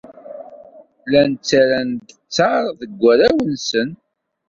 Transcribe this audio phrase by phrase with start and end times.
[1.05, 3.89] Llan ttarran-d ttaṛ deg warraw-nsen.